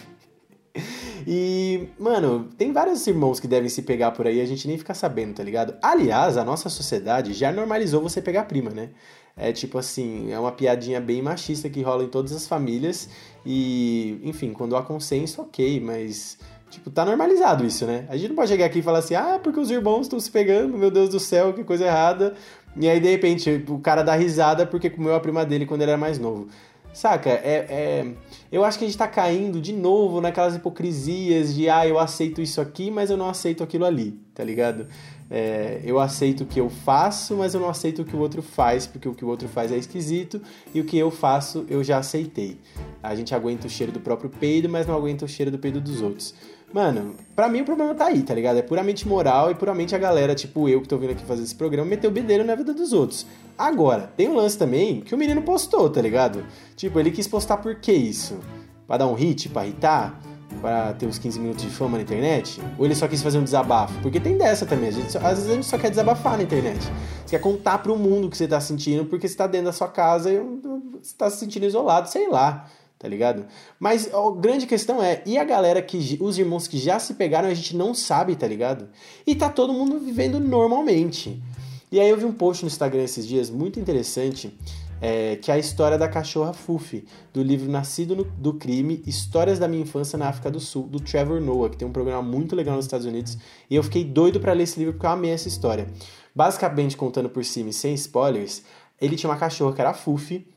E, 1.26 1.88
mano, 1.98 2.50
tem 2.58 2.74
vários 2.74 3.06
irmãos 3.08 3.40
que 3.40 3.48
devem 3.48 3.70
se 3.70 3.82
pegar 3.84 4.12
por 4.12 4.28
aí, 4.28 4.42
a 4.42 4.46
gente 4.46 4.68
nem 4.68 4.78
fica 4.78 4.94
sabendo, 4.94 5.36
tá 5.36 5.44
ligado? 5.44 5.76
Aliás, 5.82 6.38
a 6.38 6.44
nossa 6.44 6.70
sociedade 6.70 7.34
já 7.34 7.52
normalizou 7.52 8.02
você 8.02 8.22
pegar 8.22 8.44
prima, 8.44 8.72
né? 8.72 8.90
É 9.36 9.52
tipo 9.52 9.78
assim, 9.78 10.32
é 10.32 10.40
uma 10.40 10.52
piadinha 10.52 11.02
bem 11.02 11.22
machista 11.22 11.70
que 11.70 11.82
rola 11.82 12.04
em 12.04 12.08
todas 12.08 12.32
as 12.32 12.48
famílias. 12.48 13.10
E, 13.46 14.20
enfim, 14.24 14.54
quando 14.54 14.76
há 14.76 14.84
consenso, 14.84 15.42
ok, 15.42 15.80
mas. 15.80 16.38
Tipo, 16.70 16.90
tá 16.90 17.06
normalizado 17.06 17.64
isso, 17.66 17.86
né? 17.86 18.06
A 18.10 18.18
gente 18.18 18.30
não 18.30 18.36
pode 18.36 18.50
chegar 18.50 18.66
aqui 18.66 18.80
e 18.80 18.82
falar 18.82 19.00
assim, 19.00 19.14
ah, 19.14 19.40
porque 19.42 19.60
os 19.60 19.70
irmãos 19.70 20.02
estão 20.02 20.20
se 20.20 20.32
pegando, 20.32 20.76
meu 20.76 20.90
Deus 20.90 21.10
do 21.10 21.20
céu, 21.20 21.54
que 21.54 21.64
coisa 21.64 21.86
errada. 21.86 22.34
E 22.76 22.90
aí, 22.90 23.00
de 23.00 23.10
repente, 23.10 23.64
o 23.68 23.78
cara 23.78 24.02
dá 24.02 24.16
risada 24.16 24.66
porque 24.66 24.90
comeu 24.90 25.14
a 25.14 25.20
prima 25.20 25.46
dele 25.46 25.66
quando 25.68 25.82
ele 25.82 25.92
era 25.92 26.00
mais 26.00 26.18
novo. 26.18 26.48
Saca? 26.92 27.30
É, 27.30 27.66
é, 27.70 28.08
eu 28.52 28.64
acho 28.64 28.78
que 28.78 28.86
a 28.86 28.88
gente 28.88 28.98
tá 28.98 29.08
caindo 29.08 29.60
de 29.60 29.74
novo 29.74 30.22
naquelas 30.22 30.56
hipocrisias 30.56 31.54
de, 31.54 31.68
ah, 31.68 31.88
eu 31.88 31.98
aceito 31.98 32.40
isso 32.40 32.62
aqui, 32.62 32.92
mas 32.92 33.10
eu 33.10 33.18
não 33.18 33.30
aceito 33.30 33.64
aquilo 33.64 33.84
ali, 33.84 34.20
tá 34.34 34.44
ligado? 34.44 34.88
É, 35.36 35.82
eu 35.84 36.00
aceito 36.00 36.42
o 36.42 36.46
que 36.46 36.60
eu 36.60 36.70
faço, 36.70 37.36
mas 37.38 37.56
eu 37.56 37.60
não 37.60 37.68
aceito 37.68 38.04
o 38.04 38.06
que 38.06 38.16
o 38.16 38.20
outro 38.20 38.44
faz, 38.44 38.86
porque 38.86 39.10
o 39.10 39.16
que 39.16 39.26
o 39.26 39.28
outro 39.28 39.48
faz 39.48 39.72
é 39.72 39.78
esquisito 39.78 40.40
e 40.76 40.80
o 40.80 40.86
que 40.86 40.96
eu 40.96 41.10
faço 41.10 41.66
eu 41.68 41.84
já 41.84 41.98
aceitei. 41.98 42.60
A 43.02 43.16
gente 43.16 43.34
aguenta 43.34 43.66
o 43.66 43.70
cheiro 43.70 43.92
do 43.92 44.00
próprio 44.00 44.30
peido, 44.30 44.70
mas 44.70 44.86
não 44.86 44.94
aguenta 44.96 45.26
o 45.26 45.28
cheiro 45.28 45.50
do 45.50 45.58
peido 45.58 45.82
dos 45.82 46.04
outros. 46.04 46.36
Mano, 46.72 47.16
pra 47.36 47.50
mim 47.50 47.62
o 47.62 47.66
problema 47.66 47.96
tá 47.96 48.06
aí, 48.06 48.22
tá 48.22 48.36
ligado? 48.36 48.58
É 48.58 48.62
puramente 48.62 49.08
moral 49.08 49.50
e 49.50 49.56
puramente 49.56 49.96
a 49.96 49.98
galera, 49.98 50.36
tipo 50.36 50.70
eu 50.70 50.82
que 50.82 50.88
tô 50.88 51.00
vindo 51.00 51.14
aqui 51.14 51.26
fazer 51.26 51.42
esse 51.42 51.56
programa, 51.56 51.90
meter 51.90 52.08
o 52.08 52.12
bedelho 52.12 52.44
na 52.44 52.54
vida 52.54 52.72
dos 52.72 52.94
outros. 52.94 53.26
Agora, 53.58 54.12
tem 54.16 54.30
um 54.30 54.36
lance 54.36 54.56
também 54.56 55.02
que 55.02 55.16
o 55.16 55.18
menino 55.18 55.42
postou, 55.42 55.90
tá 55.90 56.00
ligado? 56.00 56.46
Tipo, 56.76 57.00
ele 57.00 57.10
quis 57.10 57.28
postar 57.28 57.58
por 57.58 57.74
que 57.76 57.92
isso? 57.92 58.38
Pra 58.86 58.98
dar 58.98 59.08
um 59.08 59.16
hit, 59.16 59.50
pra 59.50 59.66
irritar? 59.66 60.22
Para 60.64 60.94
ter 60.94 61.06
os 61.06 61.20
15 61.20 61.42
minutos 61.42 61.62
de 61.62 61.70
fama 61.70 61.98
na 61.98 62.04
internet? 62.04 62.62
Ou 62.80 62.86
ele 62.86 62.96
só 62.96 63.06
quis 63.06 63.22
fazer 63.22 63.38
um 63.38 63.44
desabafo? 63.44 64.00
Porque 64.02 64.18
tem 64.18 64.38
dessa 64.38 64.66
também. 64.66 64.94
Gente 64.94 65.18
às 65.18 65.36
vezes 65.36 65.52
a 65.52 65.54
gente 65.56 65.66
só 65.66 65.78
quer 65.78 65.90
desabafar 65.90 66.38
na 66.38 66.44
internet. 66.44 66.80
Você 67.26 67.32
quer 67.32 67.40
contar 67.40 67.80
pro 67.80 67.98
mundo 67.98 68.28
o 68.28 68.30
que 68.30 68.38
você 68.38 68.48
tá 68.48 68.62
sentindo 68.62 69.04
porque 69.04 69.28
você 69.28 69.36
tá 69.36 69.46
dentro 69.46 69.66
da 69.66 69.74
sua 69.74 69.90
casa 69.90 70.32
e 70.32 70.40
você 70.40 71.14
tá 71.18 71.30
se 71.30 71.38
sentindo 71.38 71.66
isolado, 71.66 72.08
sei 72.08 72.30
lá 72.30 72.66
tá 72.98 73.10
ligado? 73.10 73.46
Mas 73.78 74.10
a 74.14 74.32
grande 74.40 74.66
questão 74.66 75.04
é, 75.04 75.22
e 75.26 75.38
a 75.38 75.44
galera 75.44 75.82
que, 75.82 76.18
os 76.22 76.38
irmãos 76.38 76.70
que 76.70 76.78
já 76.78 76.98
se 77.00 77.16
pegaram, 77.16 77.50
a 77.50 77.54
gente 77.54 77.76
não 77.76 77.94
sabe, 77.94 78.34
tá 78.34 78.48
ligado? 78.48 78.88
E 79.28 79.36
tá 79.36 79.50
todo 79.50 79.74
mundo 79.74 80.00
vivendo 80.00 80.40
normalmente. 80.40 81.44
E 81.92 82.00
aí 82.00 82.10
eu 82.10 82.16
vi 82.16 82.24
um 82.24 82.32
post 82.32 82.64
no 82.64 82.68
Instagram 82.68 83.04
esses 83.04 83.28
dias 83.28 83.50
muito 83.50 83.78
interessante, 83.78 84.58
é, 85.06 85.36
que 85.36 85.52
é 85.52 85.56
a 85.56 85.58
história 85.60 85.98
da 85.98 86.08
cachorra 86.08 86.54
Fufi, 86.54 87.06
do 87.34 87.44
livro 87.44 87.70
Nascido 87.70 88.16
no, 88.16 88.24
do 88.24 88.54
Crime, 88.54 89.04
Histórias 89.06 89.60
da 89.60 89.68
Minha 89.68 89.84
Infância 89.84 90.18
na 90.18 90.30
África 90.30 90.50
do 90.50 90.62
Sul, 90.62 90.88
do 90.88 90.98
Trevor 90.98 91.42
Noah, 91.42 91.70
que 91.70 91.76
tem 91.76 91.86
um 91.86 91.92
programa 91.92 92.22
muito 92.22 92.56
legal 92.56 92.78
nos 92.78 92.86
Estados 92.86 93.06
Unidos, 93.06 93.38
e 93.70 93.76
eu 93.76 93.84
fiquei 93.84 94.06
doido 94.06 94.40
para 94.40 94.54
ler 94.54 94.64
esse 94.64 94.80
livro 94.80 94.94
porque 94.94 95.06
eu 95.06 95.10
amei 95.10 95.32
essa 95.32 95.50
história. 95.50 95.90
Basicamente, 96.34 96.96
contando 96.96 97.30
por 97.30 97.44
cima 97.44 97.70
e 97.70 97.74
sem 97.74 97.94
spoilers, 97.96 98.64
ele 99.02 99.18
tinha 99.18 99.30
uma 99.30 99.38
cachorra 99.38 99.74
que 99.76 99.82
era 99.82 99.90
a 99.90 99.94
Fufi, 99.94 100.48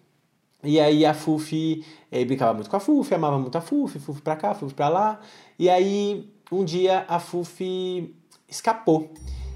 e 0.62 0.78
aí 0.78 1.04
a 1.04 1.12
Fufi 1.12 1.84
ele 2.10 2.24
brincava 2.24 2.54
muito 2.54 2.70
com 2.70 2.76
a 2.76 2.80
Fufi, 2.80 3.14
amava 3.14 3.40
muito 3.40 3.58
a 3.58 3.60
Fufi, 3.60 3.98
Fufi 3.98 4.22
pra 4.22 4.36
cá, 4.36 4.54
Fufi 4.54 4.74
pra 4.74 4.88
lá. 4.88 5.20
E 5.58 5.68
aí 5.68 6.30
um 6.52 6.64
dia 6.64 7.04
a 7.08 7.18
Fufi 7.18 8.14
escapou. 8.48 9.12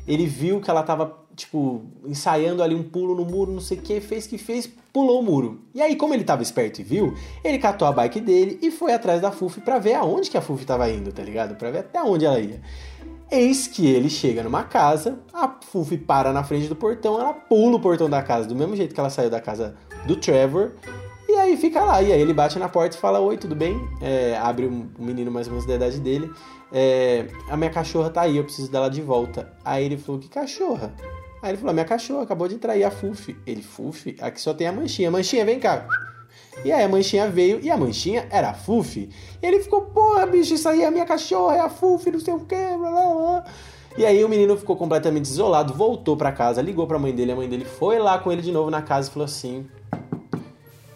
Ele 0.07 0.27
viu 0.27 0.61
que 0.61 0.69
ela 0.69 0.83
tava, 0.83 1.17
tipo, 1.41 1.83
ensaiando 2.05 2.63
ali 2.63 2.75
um 2.75 2.83
pulo 2.83 3.15
no 3.15 3.25
muro, 3.25 3.53
não 3.53 3.61
sei 3.61 3.79
o 3.79 3.81
que, 3.81 4.01
fez 4.01 4.27
que 4.27 4.39
fez, 4.39 4.69
pulou 4.93 5.21
o 5.21 5.23
muro. 5.23 5.61
E 5.75 5.81
aí, 5.81 5.97
como 5.97 6.15
ele 6.15 6.25
tava 6.25 6.43
esperto 6.43 6.81
e 6.81 6.85
viu, 6.85 7.15
ele 7.43 7.59
catou 7.59 7.87
a 7.89 7.93
bike 7.93 8.21
dele 8.21 8.59
e 8.63 8.71
foi 8.71 8.93
atrás 8.93 9.21
da 9.21 9.33
Fufi 9.33 9.61
pra 9.61 9.79
ver 9.79 9.95
aonde 9.95 10.31
que 10.31 10.37
a 10.37 10.41
Fufi 10.41 10.65
tava 10.65 10.89
indo, 10.91 11.13
tá 11.13 11.23
ligado? 11.23 11.57
Pra 11.57 11.71
ver 11.71 11.79
até 11.79 12.03
onde 12.03 12.25
ela 12.25 12.39
ia. 12.39 12.61
Eis 13.31 13.67
que 13.69 13.87
ele 13.87 14.11
chega 14.11 14.43
numa 14.43 14.65
casa, 14.65 15.21
a 15.33 15.49
Fufi 15.71 15.97
para 15.97 16.33
na 16.33 16.43
frente 16.43 16.67
do 16.67 16.75
portão, 16.75 17.21
ela 17.21 17.33
pula 17.33 17.77
o 17.77 17.81
portão 17.81 18.11
da 18.11 18.23
casa, 18.23 18.49
do 18.49 18.57
mesmo 18.57 18.75
jeito 18.75 18.93
que 18.93 19.01
ela 19.01 19.11
saiu 19.11 19.31
da 19.31 19.41
casa 19.41 19.77
do 20.05 20.17
Trevor, 20.17 20.73
e 21.31 21.37
aí 21.37 21.57
fica 21.57 21.85
lá. 21.85 22.03
E 22.03 22.13
aí 22.13 22.21
ele 22.21 22.35
bate 22.35 22.59
na 22.59 22.69
porta 22.69 22.97
e 22.97 23.01
fala: 23.01 23.21
Oi, 23.21 23.37
tudo 23.37 23.55
bem? 23.55 23.81
É, 24.01 24.37
abre 24.37 24.67
um, 24.67 24.89
menino 24.99 25.31
mais 25.31 25.47
ou 25.47 25.53
menos 25.53 25.67
da 25.67 25.77
idade 25.77 26.01
dele. 26.01 26.31
É, 26.73 27.29
a 27.49 27.57
minha 27.57 27.71
cachorra 27.71 28.11
tá 28.11 28.23
aí, 28.23 28.37
eu 28.37 28.45
preciso 28.45 28.71
dela 28.71 28.91
de 28.91 29.01
volta. 29.01 29.53
Aí 29.65 29.85
ele 29.85 29.97
falou: 29.97 30.21
Que 30.21 30.29
cachorra? 30.29 30.93
Aí 31.43 31.51
ele 31.51 31.59
falou: 31.59 31.73
Minha 31.73 31.87
cachorra 31.87 32.23
acabou 32.23 32.49
de 32.49 32.57
trair 32.59 32.85
a 32.85 32.91
Fufi. 32.91 33.37
Ele: 33.47 33.63
Fufi? 33.63 34.17
Aqui 34.21 34.41
só 34.41 34.55
tem 34.55 34.67
a 34.67 34.73
manchinha. 34.73 35.11
Manchinha, 35.11 35.45
vem 35.45 35.59
cá. 35.59 35.87
E 36.65 36.71
aí 36.71 36.85
a 36.85 36.89
manchinha 36.89 37.29
veio 37.29 37.59
e 37.63 37.71
a 37.71 37.77
manchinha 37.77 38.27
era 38.31 38.51
a 38.51 38.55
Fufi. 38.55 39.09
E 39.43 39.47
ele 39.47 39.61
ficou, 39.61 39.83
porra, 39.83 40.27
bicho, 40.27 40.55
isso 40.55 40.69
aí 40.69 40.83
é 40.83 40.87
a 40.87 40.91
minha 40.91 41.07
cachorra, 41.07 41.57
é 41.57 41.61
a 41.61 41.71
Fufi, 41.71 42.11
não 42.11 42.21
sei 42.21 42.35
o 42.35 42.41
que, 42.41 42.55
blá 42.55 42.91
blá 42.91 43.15
blá. 43.15 43.45
E 43.97 44.05
aí 44.05 44.23
o 44.23 44.29
menino 44.29 44.57
ficou 44.57 44.77
completamente 44.77 45.25
isolado, 45.25 45.73
voltou 45.73 46.17
para 46.17 46.31
casa, 46.33 46.61
ligou 46.61 46.87
pra 46.87 46.99
mãe 46.99 47.15
dele, 47.15 47.33
a 47.33 47.37
mãe 47.37 47.49
dele 47.49 47.65
foi 47.65 47.99
lá 47.99 48.19
com 48.19 48.31
ele 48.31 48.43
de 48.43 48.53
novo 48.53 48.71
na 48.71 48.83
casa 48.83 49.09
e 49.09 49.13
falou 49.13 49.25
assim: 49.25 49.67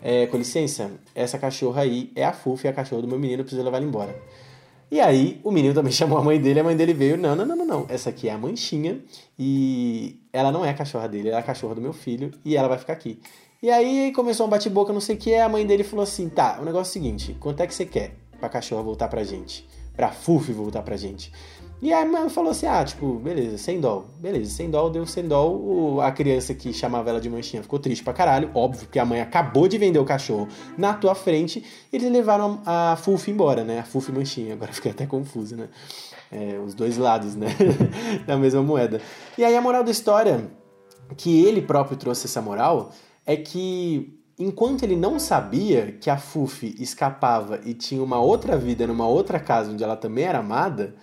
é, 0.02 0.26
com 0.26 0.36
licença, 0.36 0.90
essa 1.14 1.38
cachorra 1.38 1.82
aí 1.82 2.12
é 2.14 2.24
a 2.24 2.32
Fufi, 2.32 2.66
é 2.66 2.70
a 2.70 2.72
cachorra 2.72 3.02
do 3.02 3.08
meu 3.08 3.18
menino, 3.18 3.40
eu 3.40 3.44
preciso 3.44 3.62
levar 3.62 3.78
ela 3.78 3.86
embora. 3.86 4.14
E 4.90 5.00
aí, 5.00 5.40
o 5.42 5.50
menino 5.50 5.74
também 5.74 5.90
chamou 5.92 6.18
a 6.18 6.22
mãe 6.22 6.40
dele, 6.40 6.60
a 6.60 6.64
mãe 6.64 6.76
dele 6.76 6.92
veio, 6.92 7.16
não, 7.16 7.34
não, 7.34 7.44
não, 7.44 7.56
não, 7.56 7.66
não, 7.66 7.86
essa 7.88 8.10
aqui 8.10 8.28
é 8.28 8.32
a 8.32 8.38
Manchinha, 8.38 9.00
e 9.38 10.20
ela 10.32 10.52
não 10.52 10.64
é 10.64 10.70
a 10.70 10.74
cachorra 10.74 11.08
dele, 11.08 11.28
ela 11.28 11.38
é 11.38 11.40
a 11.40 11.44
cachorra 11.44 11.74
do 11.74 11.80
meu 11.80 11.92
filho, 11.92 12.30
e 12.44 12.56
ela 12.56 12.68
vai 12.68 12.78
ficar 12.78 12.92
aqui. 12.92 13.18
E 13.62 13.70
aí 13.70 14.12
começou 14.12 14.46
um 14.46 14.50
bate-boca, 14.50 14.92
não 14.92 15.00
sei 15.00 15.16
o 15.16 15.18
que, 15.18 15.34
a 15.34 15.48
mãe 15.48 15.66
dele 15.66 15.82
falou 15.82 16.02
assim, 16.02 16.28
tá, 16.28 16.58
o 16.60 16.64
negócio 16.64 16.90
é 16.90 16.90
o 16.90 17.02
seguinte, 17.02 17.36
quanto 17.40 17.60
é 17.60 17.66
que 17.66 17.74
você 17.74 17.86
quer 17.86 18.14
pra 18.38 18.48
cachorra 18.48 18.82
voltar 18.82 19.08
pra 19.08 19.24
gente? 19.24 19.66
Pra 19.96 20.10
Fufi 20.10 20.52
voltar 20.52 20.82
pra 20.82 20.96
gente? 20.96 21.32
E 21.82 21.92
a 21.92 22.04
mãe 22.04 22.28
falou 22.28 22.50
assim: 22.50 22.66
ah, 22.66 22.84
tipo, 22.84 23.18
beleza, 23.18 23.58
sem 23.58 23.80
dó. 23.80 24.04
Beleza, 24.18 24.50
sem 24.50 24.70
dó, 24.70 24.88
deu 24.88 25.06
sem 25.06 25.26
dó. 25.26 26.00
A 26.00 26.10
criança 26.10 26.54
que 26.54 26.72
chamava 26.72 27.10
ela 27.10 27.20
de 27.20 27.28
manchinha 27.28 27.62
ficou 27.62 27.78
triste 27.78 28.02
pra 28.02 28.12
caralho. 28.12 28.50
Óbvio 28.54 28.88
que 28.88 28.98
a 28.98 29.04
mãe 29.04 29.20
acabou 29.20 29.68
de 29.68 29.76
vender 29.76 29.98
o 29.98 30.04
cachorro 30.04 30.48
na 30.78 30.94
tua 30.94 31.14
frente. 31.14 31.64
Eles 31.92 32.10
levaram 32.10 32.62
a 32.64 32.96
Fufi 32.96 33.30
embora, 33.30 33.64
né? 33.64 33.80
A 33.80 33.84
Fufi 33.84 34.12
manchinha. 34.12 34.54
Agora 34.54 34.72
fiquei 34.72 34.92
até 34.92 35.06
confuso, 35.06 35.56
né? 35.56 35.68
É, 36.32 36.58
os 36.58 36.74
dois 36.74 36.96
lados, 36.96 37.34
né? 37.34 37.48
da 38.26 38.36
mesma 38.36 38.62
moeda. 38.62 39.00
E 39.36 39.44
aí 39.44 39.56
a 39.56 39.60
moral 39.60 39.84
da 39.84 39.90
história, 39.90 40.50
que 41.16 41.44
ele 41.44 41.60
próprio 41.60 41.96
trouxe 41.96 42.26
essa 42.26 42.40
moral, 42.40 42.92
é 43.26 43.36
que 43.36 44.18
enquanto 44.38 44.82
ele 44.82 44.96
não 44.96 45.18
sabia 45.18 45.92
que 46.00 46.10
a 46.10 46.16
Fufi 46.16 46.74
escapava 46.78 47.60
e 47.64 47.74
tinha 47.74 48.02
uma 48.02 48.18
outra 48.18 48.56
vida 48.56 48.86
numa 48.86 49.06
outra 49.06 49.38
casa 49.38 49.70
onde 49.70 49.84
ela 49.84 49.96
também 49.96 50.24
era 50.24 50.38
amada 50.38 50.94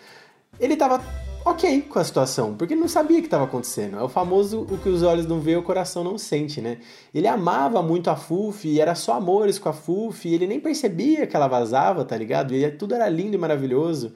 ele 0.60 0.76
tava 0.76 1.02
ok 1.44 1.82
com 1.82 2.00
a 2.00 2.04
situação, 2.04 2.56
porque 2.56 2.74
ele 2.74 2.82
não 2.82 2.88
sabia 2.88 3.18
o 3.18 3.22
que 3.22 3.28
estava 3.28 3.46
acontecendo. 3.46 3.98
É 3.98 4.04
o 4.04 4.10
famoso 4.10 4.62
o 4.70 4.78
que 4.78 4.90
os 4.90 5.02
olhos 5.02 5.26
não 5.26 5.40
veem, 5.40 5.58
o 5.58 5.64
coração 5.64 6.04
não 6.04 6.18
sente, 6.18 6.62
né? 6.62 6.78
Ele 7.14 7.28
amava 7.28 7.82
muito 7.82 8.10
a 8.10 8.16
Fufi, 8.16 8.80
era 8.80 8.96
só 8.96 9.14
amores 9.14 9.58
com 9.58 9.70
a 9.70 9.74
Fufi, 9.74 10.34
ele 10.34 10.48
nem 10.48 10.60
percebia 10.60 11.26
que 11.26 11.36
ela 11.36 11.48
vazava, 11.48 12.06
tá 12.06 12.16
ligado? 12.16 12.54
E 12.54 12.70
tudo 12.72 12.94
era 12.94 13.10
lindo 13.10 13.36
e 13.36 13.40
maravilhoso. 13.40 14.14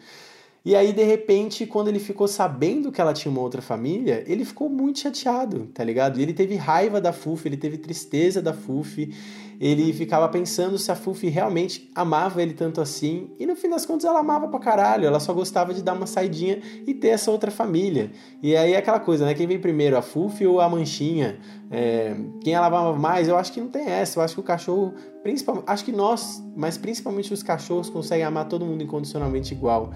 E 0.63 0.75
aí, 0.75 0.92
de 0.92 1.04
repente, 1.04 1.68
quando 1.68 1.89
ele 1.89 2.00
ficou 2.00 2.27
sabendo 2.27 2.92
que 2.92 3.00
ela 3.00 3.13
tinha 3.13 3.32
uma 3.32 3.42
outra 3.42 3.62
família, 3.62 4.24
ele 4.25 4.44
ficou 4.44 4.68
muito 4.68 5.00
chateado, 5.00 5.68
tá 5.72 5.84
ligado? 5.84 6.20
E 6.20 6.24
ele 6.24 6.34
teve 6.34 6.56
raiva 6.56 7.00
da 7.00 7.13
Fufi, 7.13 7.48
ele 7.48 7.58
teve 7.58 7.77
tristeza 7.77 8.42
da 8.42 8.51
Fufi, 8.51 9.13
ele 9.60 9.94
ficava 9.94 10.28
pensando 10.30 10.78
se 10.78 10.92
a 10.92 10.96
Fufi 10.96 11.28
realmente 11.28 11.90
amava 11.96 12.42
ele 12.42 12.54
tanto 12.54 12.82
assim, 12.82 13.30
e 13.40 13.46
no 13.46 13.56
fim 13.56 13.70
das 13.70 13.86
contas 13.86 14.06
ela 14.06 14.20
amava 14.20 14.48
pra 14.48 14.60
caralho, 14.60 15.06
ela 15.06 15.20
só 15.20 15.34
gostava 15.34 15.74
de 15.74 15.82
dar 15.82 15.94
uma 15.94 16.08
saidinha 16.08 16.60
e 16.86 16.94
ter 16.94 17.10
essa 17.10 17.32
outra 17.32 17.52
família. 17.52 18.12
E 18.42 18.56
aí 18.56 18.74
é 18.74 18.78
aquela 18.78 19.00
coisa, 19.00 19.26
né? 19.26 19.34
Quem 19.34 19.48
vem 19.48 19.60
primeiro, 19.60 19.98
a 19.98 20.02
Fufi 20.02 20.46
ou 20.46 20.60
a 20.60 20.70
Manchinha? 20.70 21.38
É, 21.72 22.16
quem 22.42 22.54
ela 22.54 22.68
amava 22.68 22.98
mais? 22.98 23.28
Eu 23.28 23.38
acho 23.38 23.52
que 23.52 23.62
não 23.62 23.70
tem 23.70 23.88
essa, 23.88 24.20
eu 24.20 24.24
acho 24.24 24.36
que 24.36 24.40
o 24.40 24.44
cachorro, 24.44 24.94
principalmente, 25.24 25.66
acho 25.68 25.86
que 25.86 25.92
nós, 25.92 26.44
mas 26.56 26.78
principalmente 26.78 27.34
os 27.34 27.42
cachorros 27.42 27.90
conseguem 27.90 28.26
amar 28.26 28.48
todo 28.48 28.66
mundo 28.66 28.84
incondicionalmente 28.84 29.54
igual. 29.54 29.92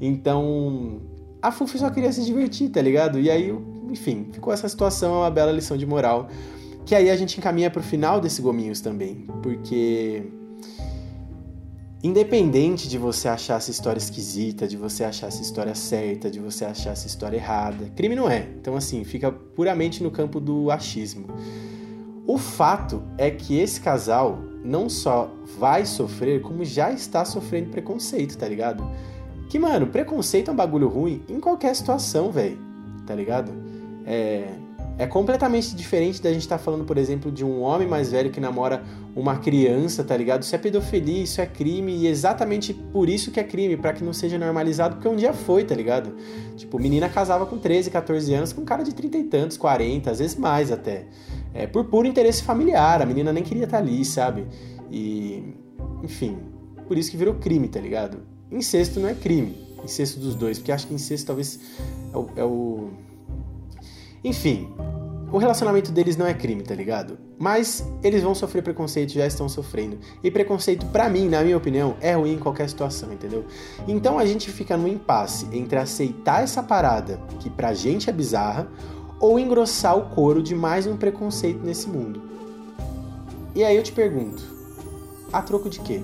Então, 0.00 1.00
a 1.40 1.50
Fufi 1.50 1.78
só 1.78 1.90
queria 1.90 2.12
se 2.12 2.24
divertir, 2.24 2.70
tá 2.70 2.80
ligado? 2.80 3.18
E 3.18 3.30
aí, 3.30 3.54
enfim, 3.90 4.28
ficou 4.32 4.52
essa 4.52 4.68
situação, 4.68 5.14
é 5.14 5.18
uma 5.18 5.30
bela 5.30 5.52
lição 5.52 5.76
de 5.76 5.86
moral 5.86 6.28
que 6.84 6.94
aí 6.94 7.10
a 7.10 7.16
gente 7.16 7.38
encaminha 7.38 7.70
para 7.70 7.80
o 7.80 7.82
final 7.82 8.20
desse 8.20 8.42
Gominhos 8.42 8.80
também, 8.80 9.26
porque 9.42 10.24
independente 12.02 12.88
de 12.88 12.98
você 12.98 13.28
achar 13.28 13.56
essa 13.56 13.70
história 13.70 13.98
esquisita, 13.98 14.66
de 14.66 14.76
você 14.76 15.04
achar 15.04 15.28
essa 15.28 15.40
história 15.40 15.74
certa, 15.74 16.30
de 16.30 16.40
você 16.40 16.64
achar 16.64 16.90
essa 16.90 17.06
história 17.06 17.36
errada, 17.36 17.90
crime 17.94 18.16
não 18.16 18.28
é. 18.28 18.48
Então 18.60 18.76
assim, 18.76 19.04
fica 19.04 19.30
puramente 19.30 20.02
no 20.02 20.10
campo 20.10 20.40
do 20.40 20.70
achismo. 20.70 21.26
O 22.26 22.38
fato 22.38 23.02
é 23.18 23.30
que 23.30 23.58
esse 23.58 23.80
casal 23.80 24.38
não 24.64 24.88
só 24.88 25.30
vai 25.58 25.84
sofrer, 25.84 26.40
como 26.40 26.64
já 26.64 26.92
está 26.92 27.24
sofrendo 27.24 27.70
preconceito, 27.70 28.38
tá 28.38 28.48
ligado? 28.48 28.88
Que, 29.48 29.58
mano, 29.58 29.88
preconceito 29.88 30.48
é 30.48 30.52
um 30.52 30.56
bagulho 30.56 30.88
ruim 30.88 31.22
em 31.28 31.40
qualquer 31.40 31.74
situação, 31.74 32.30
velho. 32.30 32.58
Tá 33.06 33.14
ligado? 33.14 33.52
É, 34.06 34.48
é 34.98 35.06
completamente 35.06 35.74
diferente 35.74 36.20
da 36.20 36.32
gente 36.32 36.42
estar 36.42 36.58
tá 36.58 36.62
falando, 36.62 36.84
por 36.84 36.98
exemplo, 36.98 37.30
de 37.30 37.44
um 37.44 37.62
homem 37.62 37.88
mais 37.88 38.12
velho 38.12 38.30
que 38.30 38.40
namora 38.40 38.82
uma 39.16 39.36
criança, 39.36 40.04
tá 40.04 40.16
ligado? 40.16 40.42
Isso 40.42 40.54
é 40.54 40.58
pedofilia, 40.58 41.22
isso 41.22 41.40
é 41.40 41.46
crime, 41.46 41.96
e 41.96 42.06
exatamente 42.06 42.74
por 42.74 43.08
isso 43.08 43.30
que 43.30 43.40
é 43.40 43.44
crime, 43.44 43.76
para 43.76 43.92
que 43.92 44.04
não 44.04 44.12
seja 44.12 44.38
normalizado, 44.38 44.96
porque 44.96 45.08
um 45.08 45.16
dia 45.16 45.32
foi, 45.32 45.64
tá 45.64 45.74
ligado? 45.74 46.14
Tipo, 46.56 46.78
menina 46.78 47.08
casava 47.08 47.46
com 47.46 47.58
13, 47.58 47.90
14 47.90 48.34
anos 48.34 48.52
com 48.52 48.60
um 48.62 48.64
cara 48.64 48.82
de 48.82 48.94
30 48.94 49.18
e 49.18 49.24
tantos, 49.24 49.56
40, 49.56 50.10
às 50.10 50.18
vezes 50.18 50.36
mais 50.36 50.70
até. 50.70 51.06
É, 51.54 51.66
por 51.66 51.84
puro 51.86 52.06
interesse 52.06 52.42
familiar, 52.42 53.02
a 53.02 53.06
menina 53.06 53.32
nem 53.32 53.42
queria 53.42 53.64
estar 53.64 53.78
tá 53.78 53.82
ali, 53.82 54.04
sabe? 54.04 54.46
E, 54.90 55.54
enfim, 56.02 56.38
por 56.86 56.98
isso 56.98 57.10
que 57.10 57.16
virou 57.16 57.34
crime, 57.34 57.68
tá 57.68 57.80
ligado? 57.80 58.18
Incesto 58.50 59.00
não 59.00 59.08
é 59.08 59.14
crime, 59.14 59.56
incesto 59.82 60.20
dos 60.20 60.34
dois, 60.34 60.58
porque 60.58 60.72
acho 60.72 60.86
que 60.86 60.94
incesto 60.94 61.26
talvez 61.26 61.58
é 62.12 62.16
o, 62.16 62.28
é 62.36 62.44
o 62.44 62.90
enfim, 64.24 64.72
o 65.32 65.38
relacionamento 65.38 65.90
deles 65.90 66.16
não 66.16 66.26
é 66.26 66.34
crime, 66.34 66.62
tá 66.62 66.74
ligado? 66.74 67.18
Mas 67.38 67.84
eles 68.02 68.22
vão 68.22 68.34
sofrer 68.34 68.62
preconceito, 68.62 69.14
já 69.14 69.26
estão 69.26 69.48
sofrendo. 69.48 69.98
E 70.22 70.30
preconceito, 70.30 70.84
para 70.86 71.08
mim, 71.08 71.28
na 71.28 71.42
minha 71.42 71.56
opinião, 71.56 71.96
é 72.00 72.14
ruim 72.14 72.34
em 72.34 72.38
qualquer 72.38 72.68
situação, 72.68 73.12
entendeu? 73.12 73.46
Então 73.88 74.18
a 74.18 74.26
gente 74.26 74.50
fica 74.50 74.76
no 74.76 74.86
impasse 74.86 75.48
entre 75.50 75.78
aceitar 75.78 76.42
essa 76.42 76.62
parada, 76.62 77.18
que 77.40 77.48
pra 77.48 77.72
gente 77.72 78.10
é 78.10 78.12
bizarra, 78.12 78.68
ou 79.18 79.38
engrossar 79.38 79.96
o 79.96 80.10
couro 80.10 80.42
de 80.42 80.54
mais 80.54 80.86
um 80.86 80.96
preconceito 80.96 81.64
nesse 81.64 81.88
mundo. 81.88 82.22
E 83.54 83.64
aí 83.64 83.76
eu 83.76 83.82
te 83.82 83.92
pergunto, 83.92 84.42
a 85.32 85.40
troco 85.40 85.70
de 85.70 85.80
quê? 85.80 86.02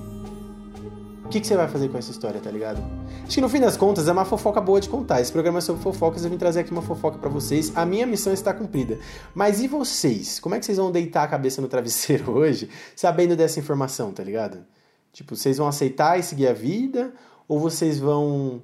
O 1.29 1.31
que, 1.31 1.41
que 1.41 1.47
você 1.47 1.57
vai 1.57 1.69
fazer 1.69 1.91
com 1.91 1.99
essa 1.99 2.11
história, 2.11 2.41
tá 2.41 2.51
ligado? 2.51 2.83
Acho 3.23 3.35
que 3.35 3.41
no 3.41 3.49
fim 3.51 3.61
das 3.61 3.77
contas 3.77 4.09
é 4.09 4.13
uma 4.13 4.25
fofoca 4.25 4.61
boa 4.61 4.81
de 4.81 4.89
contar. 4.89 5.21
Esse 5.21 5.31
programa 5.31 5.59
é 5.59 5.61
sobre 5.61 5.83
fofocas, 5.83 6.25
eu 6.25 6.31
vim 6.31 6.39
trazer 6.39 6.61
aqui 6.61 6.73
uma 6.73 6.83
fofoca 6.83 7.19
para 7.19 7.29
vocês. 7.29 7.71
A 7.77 7.85
minha 7.85 8.07
missão 8.07 8.33
está 8.33 8.53
cumprida. 8.55 8.99
Mas 9.35 9.61
e 9.61 9.69
vocês? 9.69 10.41
Como 10.41 10.55
é 10.55 10.59
que 10.59 10.65
vocês 10.65 10.79
vão 10.79 10.91
deitar 10.91 11.23
a 11.25 11.29
cabeça 11.29 11.61
no 11.61 11.69
travesseiro 11.69 12.33
hoje, 12.37 12.71
sabendo 12.97 13.37
dessa 13.37 13.61
informação, 13.61 14.11
tá 14.11 14.25
ligado? 14.25 14.65
Tipo, 15.13 15.37
vocês 15.37 15.59
vão 15.59 15.69
aceitar 15.69 16.19
e 16.19 16.23
seguir 16.23 16.49
a 16.49 16.53
vida? 16.53 17.13
ou 17.49 17.59
vocês 17.59 17.99
vão 17.99 18.63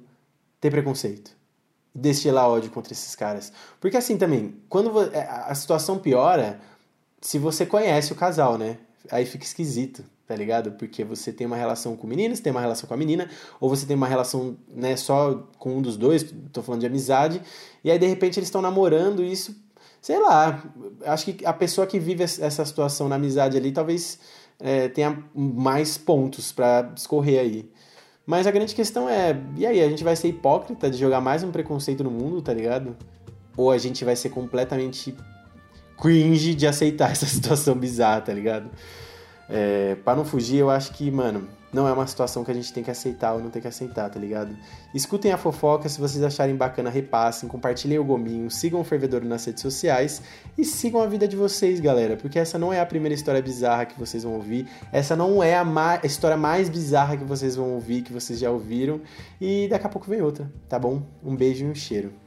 ter 0.61 0.69
preconceito? 0.69 1.31
Destilar 1.93 2.47
ódio 2.47 2.69
contra 2.69 2.93
esses 2.93 3.15
caras? 3.15 3.51
Porque 3.79 3.97
assim 3.97 4.17
também, 4.17 4.55
quando 4.69 5.01
é, 5.13 5.27
a 5.27 5.55
situação 5.55 5.97
piora, 5.97 6.61
se 7.19 7.39
você 7.39 7.65
conhece 7.65 8.13
o 8.13 8.15
casal, 8.15 8.57
né? 8.57 8.77
Aí 9.09 9.25
fica 9.25 9.43
esquisito, 9.43 10.03
tá 10.27 10.35
ligado? 10.35 10.71
Porque 10.73 11.03
você 11.03 11.31
tem 11.31 11.45
uma 11.45 11.55
relação 11.55 11.95
com 11.95 12.07
o 12.07 12.09
menino, 12.09 12.35
você 12.35 12.41
tem 12.41 12.51
uma 12.51 12.61
relação 12.61 12.87
com 12.87 12.93
a 12.93 12.97
menina, 12.97 13.29
ou 13.59 13.69
você 13.69 13.85
tem 13.85 13.95
uma 13.95 14.07
relação, 14.07 14.57
né, 14.67 14.95
só 14.95 15.47
com 15.59 15.77
um 15.77 15.81
dos 15.81 15.97
dois, 15.97 16.25
tô 16.51 16.61
falando 16.61 16.81
de 16.81 16.87
amizade, 16.87 17.41
e 17.83 17.91
aí 17.91 17.99
de 17.99 18.07
repente 18.07 18.39
eles 18.39 18.47
estão 18.47 18.61
namorando 18.61 19.23
e 19.23 19.31
isso, 19.31 19.55
sei 20.01 20.19
lá, 20.19 20.63
acho 21.05 21.25
que 21.25 21.45
a 21.45 21.53
pessoa 21.53 21.85
que 21.85 21.99
vive 21.99 22.23
essa 22.23 22.65
situação 22.65 23.07
na 23.07 23.15
amizade 23.15 23.57
ali 23.57 23.71
talvez 23.71 24.19
é, 24.59 24.87
tenha 24.87 25.23
mais 25.33 25.97
pontos 25.97 26.51
para 26.51 26.81
discorrer 26.81 27.39
aí. 27.39 27.69
Mas 28.25 28.47
a 28.47 28.51
grande 28.51 28.73
questão 28.73 29.07
é, 29.07 29.39
e 29.55 29.65
aí, 29.67 29.81
a 29.81 29.87
gente 29.87 30.03
vai 30.03 30.15
ser 30.15 30.29
hipócrita 30.29 30.89
de 30.89 30.97
jogar 30.97 31.21
mais 31.21 31.43
um 31.43 31.51
preconceito 31.51 32.03
no 32.03 32.09
mundo, 32.09 32.41
tá 32.41 32.51
ligado? 32.51 32.97
Ou 33.55 33.69
a 33.69 33.77
gente 33.77 34.03
vai 34.03 34.15
ser 34.15 34.29
completamente 34.29 35.15
cringe 36.01 36.55
de 36.55 36.65
aceitar 36.65 37.11
essa 37.13 37.27
situação 37.27 37.75
bizarra, 37.75 38.21
tá 38.21 38.33
ligado? 38.33 38.71
É, 39.49 39.95
para 40.03 40.15
não 40.15 40.25
fugir, 40.25 40.57
eu 40.57 40.69
acho 40.69 40.91
que, 40.91 41.09
mano, 41.11 41.47
não 41.75 41.87
é 41.87 41.91
uma 41.91 42.07
situação 42.07 42.43
que 42.43 42.49
a 42.49 42.53
gente 42.53 42.71
tem 42.71 42.81
que 42.81 42.89
aceitar 42.89 43.33
ou 43.33 43.41
não 43.41 43.49
tem 43.49 43.61
que 43.61 43.67
aceitar, 43.67 44.09
tá 44.09 44.17
ligado? 44.17 44.55
Escutem 44.93 45.33
a 45.33 45.37
fofoca, 45.37 45.89
se 45.89 45.99
vocês 45.99 46.23
acharem 46.23 46.55
bacana, 46.55 46.89
repassem, 46.89 47.49
compartilhem 47.49 47.99
o 47.99 48.03
gominho, 48.03 48.49
sigam 48.49 48.79
o 48.79 48.83
Fervedouro 48.83 49.25
nas 49.25 49.43
redes 49.45 49.61
sociais 49.61 50.21
e 50.57 50.63
sigam 50.63 51.01
a 51.01 51.05
vida 51.05 51.27
de 51.27 51.35
vocês, 51.35 51.81
galera, 51.81 52.15
porque 52.15 52.39
essa 52.39 52.57
não 52.57 52.71
é 52.71 52.79
a 52.79 52.85
primeira 52.85 53.13
história 53.13 53.41
bizarra 53.41 53.85
que 53.85 53.99
vocês 53.99 54.23
vão 54.23 54.35
ouvir, 54.35 54.67
essa 54.91 55.17
não 55.17 55.43
é 55.43 55.55
a, 55.55 55.65
a 56.01 56.05
história 56.05 56.37
mais 56.37 56.69
bizarra 56.69 57.17
que 57.17 57.25
vocês 57.25 57.57
vão 57.57 57.73
ouvir, 57.73 58.03
que 58.03 58.13
vocês 58.13 58.39
já 58.39 58.49
ouviram, 58.49 59.01
e 59.39 59.67
daqui 59.67 59.85
a 59.85 59.89
pouco 59.89 60.09
vem 60.09 60.21
outra, 60.21 60.49
tá 60.69 60.79
bom? 60.79 61.03
Um 61.21 61.35
beijo 61.35 61.65
e 61.65 61.69
um 61.69 61.75
cheiro. 61.75 62.24